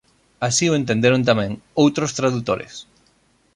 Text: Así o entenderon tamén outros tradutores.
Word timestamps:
Así 0.47 0.65
o 0.71 0.77
entenderon 0.81 1.27
tamén 1.29 1.51
outros 1.83 2.11
tradutores. 2.19 2.73